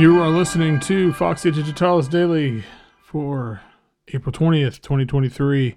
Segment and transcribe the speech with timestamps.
[0.00, 2.64] You are listening to Foxy Digitalis Daily
[3.02, 3.60] for
[4.08, 5.76] April 20th, 2023.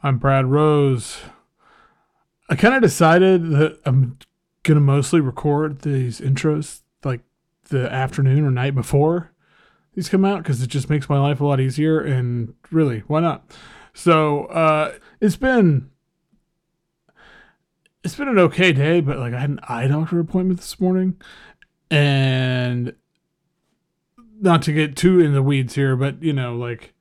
[0.00, 1.18] I'm Brad Rose.
[2.48, 4.16] I kind of decided that I'm
[4.62, 7.22] going to mostly record these intros like
[7.70, 9.32] the afternoon or night before
[9.92, 11.98] these come out because it just makes my life a lot easier.
[11.98, 13.58] And really, why not?
[13.92, 15.90] So uh, it's been
[18.04, 21.20] it's been an okay day, but like I had an eye doctor appointment this morning,
[21.90, 22.94] and
[24.40, 26.94] not to get too in the weeds here, but you know, like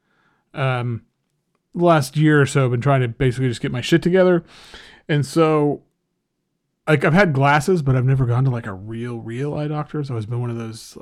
[0.54, 1.04] um
[1.73, 4.44] last year or so I've been trying to basically just get my shit together.
[5.08, 5.84] And so
[6.88, 10.04] like I've had glasses, but I've never gone to like a real, real eye doctor.
[10.04, 10.98] So it's been one of those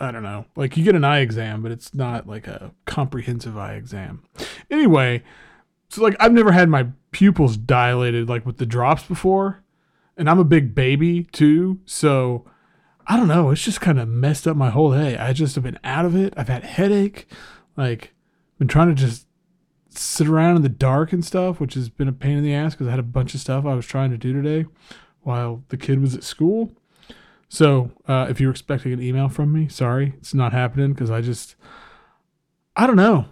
[0.00, 0.46] I don't know.
[0.56, 4.24] Like you get an eye exam, but it's not like a comprehensive eye exam.
[4.70, 5.22] Anyway,
[5.88, 9.62] so like I've never had my pupils dilated like with the drops before.
[10.16, 11.78] And I'm a big baby too.
[11.84, 12.44] So
[13.08, 13.50] I don't know.
[13.50, 15.16] It's just kind of messed up my whole day.
[15.16, 16.34] I just have been out of it.
[16.36, 17.26] I've had headache.
[17.74, 18.12] Like,
[18.58, 19.26] been trying to just
[19.88, 22.74] sit around in the dark and stuff, which has been a pain in the ass
[22.74, 24.68] because I had a bunch of stuff I was trying to do today
[25.22, 26.72] while the kid was at school.
[27.48, 31.22] So, uh, if you're expecting an email from me, sorry, it's not happening because I
[31.22, 31.56] just,
[32.76, 33.26] I don't know.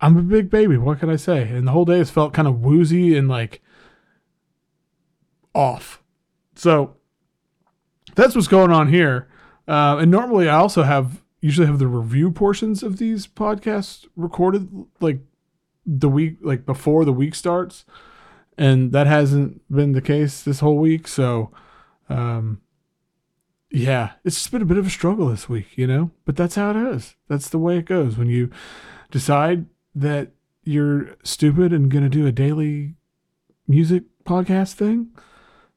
[0.00, 0.78] I'm a big baby.
[0.78, 1.42] What can I say?
[1.42, 3.60] And the whole day has felt kind of woozy and like
[5.54, 6.02] off.
[6.54, 6.96] So,
[8.14, 9.28] that's what's going on here.
[9.66, 14.86] Uh, and normally, I also have usually have the review portions of these podcasts recorded
[15.00, 15.20] like
[15.84, 17.84] the week, like before the week starts,
[18.56, 21.08] and that hasn't been the case this whole week.
[21.08, 21.50] So,
[22.08, 22.60] um,
[23.70, 26.10] yeah, it's just been a bit of a struggle this week, you know.
[26.24, 27.16] But that's how it is.
[27.28, 28.50] That's the way it goes when you
[29.10, 30.32] decide that
[30.64, 32.94] you're stupid and gonna do a daily
[33.66, 35.08] music podcast thing.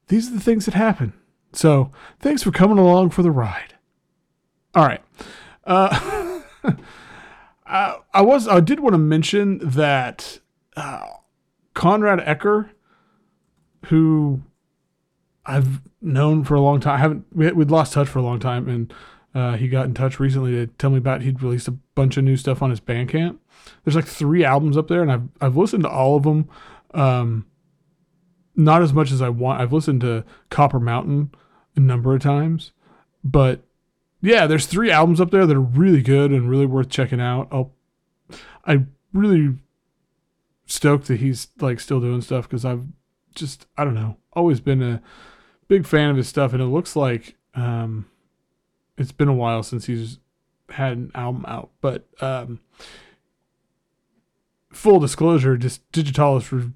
[0.08, 1.12] These are the things that happen.
[1.56, 1.90] So
[2.20, 3.74] thanks for coming along for the ride.
[4.74, 5.02] All right.
[5.64, 6.42] Uh,
[7.66, 10.40] I, I, was I did want to mention that
[10.76, 11.06] uh,
[11.74, 12.68] Koenraad Ecker,
[13.86, 14.42] who
[15.46, 18.38] I've known for a long time, I haven't we, would lost touch for a long
[18.38, 18.94] time, and
[19.34, 22.24] uh, he got in touch recently to tell me about he'd released a bunch of
[22.24, 23.38] new stuff on his Bandcamp.
[23.84, 26.50] There's like three albums up there, and I've I've listened to all of them.
[26.92, 27.46] Um,
[28.54, 29.60] not as much as I want.
[29.60, 31.30] I've listened to Copper Mountain
[31.76, 32.72] a number of times.
[33.22, 33.62] But
[34.20, 37.48] yeah, there's three albums up there that are really good and really worth checking out.
[37.52, 37.72] I'll,
[38.64, 39.56] I really
[40.66, 42.84] stoked that he's like still doing stuff because I've
[43.34, 45.02] just I don't know always been a
[45.68, 48.06] big fan of his stuff and it looks like um,
[48.98, 50.18] it's been a while since he's
[50.70, 51.70] had an album out.
[51.80, 52.60] But um,
[54.72, 56.52] full disclosure, just Digitalis.
[56.52, 56.70] Re-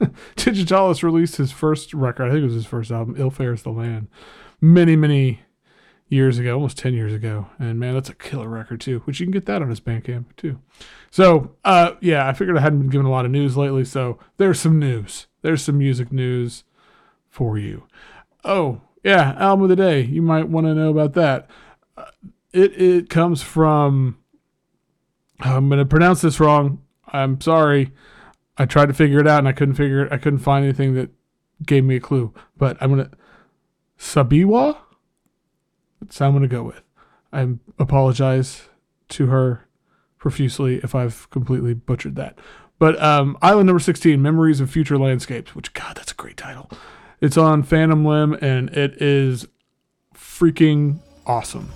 [0.36, 2.26] Digitalis released his first record.
[2.26, 4.08] I think it was his first album, Ill Fares the Land,
[4.60, 5.40] many, many
[6.08, 7.48] years ago, almost 10 years ago.
[7.58, 10.24] And man, that's a killer record too, which you can get that on his Bandcamp
[10.36, 10.58] too.
[11.10, 13.84] So, uh, yeah, I figured I hadn't been given a lot of news lately.
[13.84, 15.26] So there's some news.
[15.42, 16.64] There's some music news
[17.28, 17.84] for you.
[18.44, 20.02] Oh, yeah, album of the day.
[20.02, 21.48] You might want to know about that.
[21.96, 22.06] Uh,
[22.52, 24.18] it, it comes from,
[25.40, 26.82] I'm going to pronounce this wrong.
[27.06, 27.92] I'm sorry.
[28.58, 30.12] I tried to figure it out and I couldn't figure it.
[30.12, 31.10] I couldn't find anything that
[31.64, 32.34] gave me a clue.
[32.56, 33.10] But I'm gonna
[33.98, 34.76] Sabiwa.
[36.00, 36.82] That's I'm gonna go with.
[37.32, 37.46] I
[37.78, 38.68] apologize
[39.10, 39.68] to her
[40.18, 42.38] profusely if I've completely butchered that.
[42.78, 46.70] But um, Island Number 16, Memories of Future Landscapes, which God, that's a great title.
[47.20, 49.46] It's on Phantom Limb and it is
[50.14, 51.70] freaking awesome.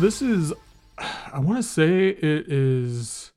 [0.00, 0.52] This is,
[0.98, 3.32] I want to say it is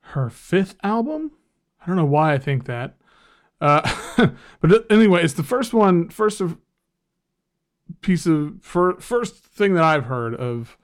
[0.00, 1.32] her fifth album.
[1.80, 2.96] I don't know why I think that.
[3.60, 4.30] Uh,
[4.60, 6.58] but anyway, it's the first one, first of
[8.00, 10.76] piece of fir- first thing that I've heard of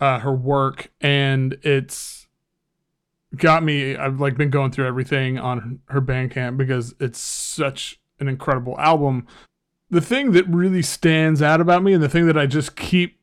[0.00, 2.26] uh, her work, and it's
[3.36, 3.96] got me.
[3.96, 9.26] I've like been going through everything on her Bandcamp because it's such an incredible album.
[9.90, 13.17] The thing that really stands out about me, and the thing that I just keep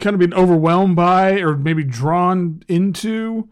[0.00, 3.48] kind of been overwhelmed by or maybe drawn into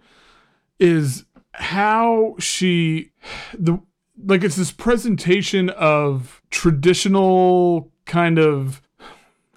[0.79, 3.11] is how she
[3.53, 3.81] the
[4.25, 8.83] like it's this presentation of traditional kind of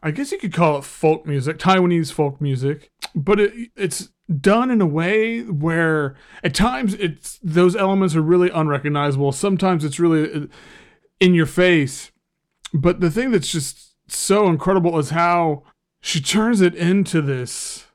[0.03, 4.09] I guess you could call it folk music, Taiwanese folk music, but it, it's
[4.39, 9.31] done in a way where at times it's those elements are really unrecognizable.
[9.31, 10.47] Sometimes it's really uh,
[11.19, 12.11] in your face.
[12.73, 15.63] But the thing that's just so incredible is how
[16.01, 17.86] she turns it into this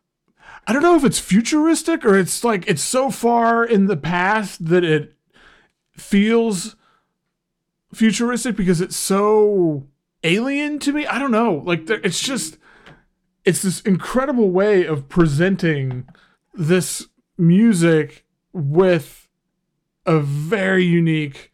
[0.67, 4.67] I don't know if it's futuristic or it's like it's so far in the past
[4.67, 5.15] that it
[5.93, 6.75] feels
[7.95, 9.87] futuristic because it's so
[10.25, 11.07] alien to me.
[11.07, 11.63] I don't know.
[11.65, 12.59] Like it's just
[13.45, 16.09] it's this incredible way of presenting
[16.53, 17.07] this
[17.39, 19.29] music with
[20.05, 21.53] a very unique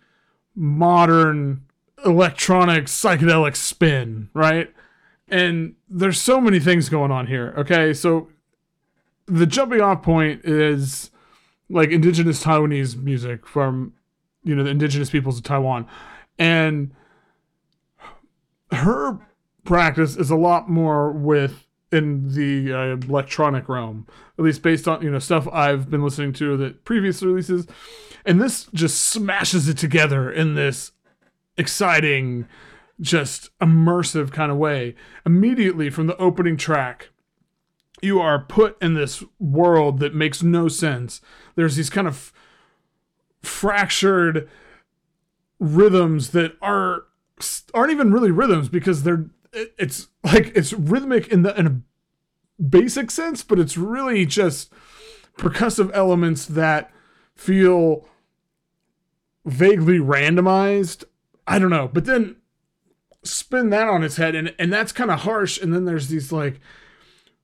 [0.54, 1.66] modern
[2.04, 4.72] electronic psychedelic spin, right?
[5.32, 7.54] And there's so many things going on here.
[7.56, 8.28] Okay, so
[9.26, 11.10] the jumping off point is
[11.70, 13.94] like indigenous Taiwanese music from
[14.44, 15.88] you know the indigenous peoples of Taiwan,
[16.38, 16.92] and
[18.72, 19.18] her
[19.64, 24.06] practice is a lot more with in the uh, electronic realm,
[24.38, 27.66] at least based on you know stuff I've been listening to the previous releases,
[28.26, 30.92] and this just smashes it together in this
[31.56, 32.46] exciting,
[33.02, 34.94] just immersive kind of way.
[35.26, 37.10] Immediately from the opening track,
[38.00, 41.20] you are put in this world that makes no sense.
[41.54, 42.32] There's these kind of
[43.42, 44.48] fractured
[45.58, 47.04] rhythms that are
[47.74, 53.10] aren't even really rhythms because they're it's like it's rhythmic in the in a basic
[53.10, 54.72] sense, but it's really just
[55.36, 56.90] percussive elements that
[57.34, 58.06] feel
[59.44, 61.04] vaguely randomized.
[61.46, 62.36] I don't know, but then
[63.24, 66.32] spin that on its head and and that's kind of harsh and then there's these
[66.32, 66.60] like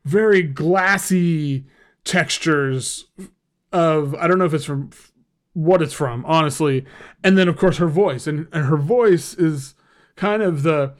[0.04, 1.66] very glassy
[2.04, 3.06] textures
[3.72, 4.90] of I don't know if it's from
[5.52, 6.84] what it's from, honestly.
[7.22, 9.75] And then of course her voice and, and her voice is
[10.16, 10.94] kind of the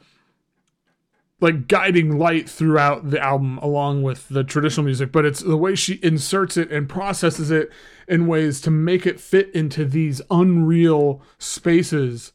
[1.41, 5.73] like guiding light throughout the album along with the traditional music but it's the way
[5.73, 7.69] she inserts it and processes it
[8.09, 12.33] in ways to make it fit into these unreal spaces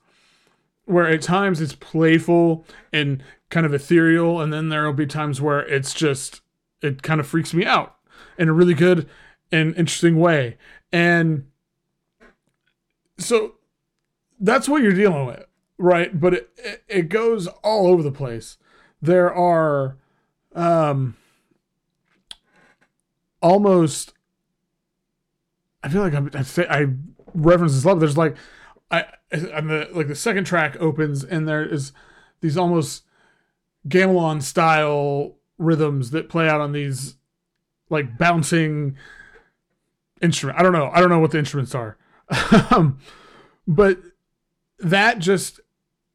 [0.87, 5.61] where at times it's playful and kind of ethereal and then there'll be times where
[5.61, 6.41] it's just
[6.83, 7.97] it kind of freaks me out
[8.39, 9.09] in a really good
[9.51, 10.57] and interesting way
[10.93, 11.47] and
[13.19, 13.55] so
[14.41, 15.45] that's what you're dealing with
[15.79, 18.59] right but it, it, it goes all over the place
[19.01, 19.97] there are
[20.55, 21.17] um
[23.41, 24.15] almost
[25.85, 26.87] I feel like I'm, I say I
[27.35, 28.01] reference this love.
[28.01, 28.37] There's like
[28.94, 31.93] I and the like the second track opens and there is
[32.41, 33.05] these almost
[33.88, 37.17] gamelan style rhythms that play out on these
[37.91, 38.96] like bouncing
[40.23, 40.58] instrument.
[40.58, 40.91] I don't know.
[40.93, 41.96] I don't know what the instruments are.
[42.70, 42.99] um,
[43.67, 43.99] but
[44.79, 45.61] that just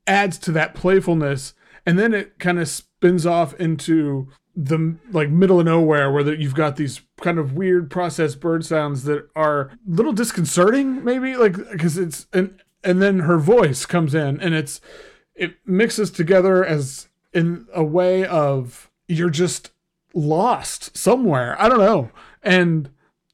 [0.08, 1.54] adds to that playfulness
[1.86, 6.38] and then it kind of spins off into the like middle of nowhere where the,
[6.38, 11.36] you've got these kind of weird processed bird sounds that are a little disconcerting maybe
[11.36, 14.82] like because it's and and then her voice comes in and it's
[15.36, 19.72] it mixes together as in a way of you're just
[20.14, 21.60] lost somewhere.
[21.62, 22.12] I don't know.
[22.44, 22.90] And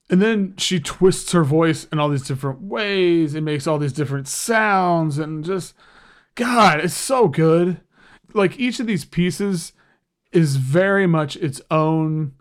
[0.10, 3.34] and then she twists her voice in all these different ways.
[3.34, 5.74] And makes all these different sounds and just
[6.36, 7.82] god it's so good.
[8.34, 9.74] Like each of these pieces
[10.32, 12.34] is very much its own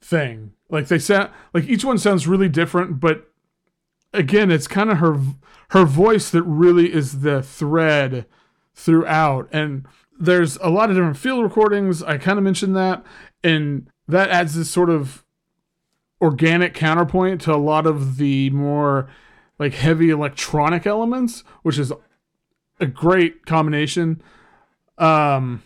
[0.00, 0.52] thing.
[0.68, 3.27] Like they sound like each one sounds really different, but
[4.18, 5.20] again, it's kind of her
[5.70, 8.26] her voice that really is the thread
[8.74, 9.48] throughout.
[9.52, 9.86] And
[10.18, 12.02] there's a lot of different field recordings.
[12.02, 13.04] I kind of mentioned that,
[13.44, 15.24] and that adds this sort of
[16.20, 19.08] organic counterpoint to a lot of the more
[19.58, 21.92] like heavy electronic elements, which is
[22.80, 24.22] a great combination.
[24.96, 25.62] Um,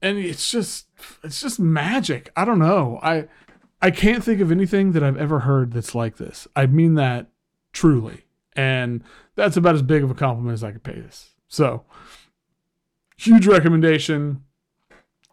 [0.00, 0.86] and it's just
[1.22, 2.30] it's just magic.
[2.36, 2.98] I don't know.
[3.02, 3.28] I
[3.80, 6.48] I can't think of anything that I've ever heard that's like this.
[6.56, 7.28] I mean that
[7.72, 8.24] truly.
[8.54, 9.04] And
[9.36, 11.30] that's about as big of a compliment as I could pay this.
[11.46, 11.84] So,
[13.16, 14.42] huge recommendation.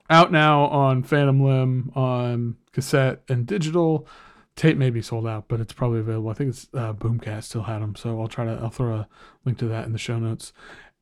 [0.08, 4.08] Out now on Phantom Limb on cassette and digital.
[4.56, 6.30] Tape may be sold out, but it's probably available.
[6.30, 8.52] I think it's uh, Boomkat still had them, so I'll try to.
[8.52, 9.08] I'll throw a
[9.44, 10.54] link to that in the show notes.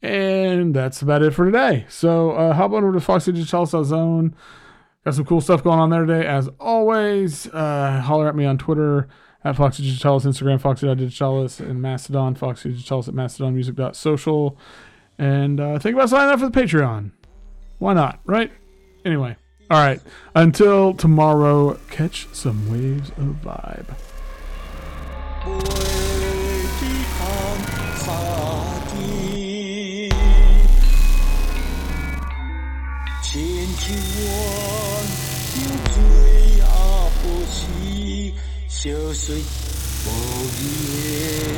[0.02, 1.86] And that's about it for today.
[1.90, 4.36] So uh, hop on over to foxydigitalis.zone.
[5.06, 7.48] Got some cool stuff going on there today, as always.
[7.48, 9.10] Uh, holler at me on Twitter
[9.44, 14.58] at Foxy Digitalis, Instagram Foxy Digitalis, and Mastodon Foxy Digitalis at mastodonmusic.social.
[15.18, 17.12] And uh, think about signing up for the Patreon.
[17.80, 18.52] Why not, right?
[19.04, 19.36] Anyway,
[19.70, 20.00] all right.
[20.36, 23.94] Until tomorrow, catch some waves of vibe.
[38.84, 40.10] 就随无
[40.60, 41.53] 一。